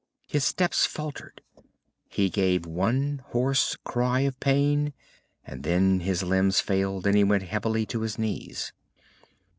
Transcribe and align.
His 0.27 0.43
steps 0.43 0.87
faltered. 0.87 1.43
He 2.09 2.31
gave 2.31 2.65
one 2.65 3.21
hoarse 3.27 3.75
cry 3.83 4.21
of 4.21 4.39
pain, 4.39 4.93
and 5.45 5.61
then 5.61 5.99
his 5.99 6.23
limbs 6.23 6.59
failed 6.59 7.05
and 7.05 7.15
he 7.15 7.23
went 7.23 7.43
heavily 7.43 7.85
to 7.85 8.01
his 8.01 8.17
knees. 8.17 8.73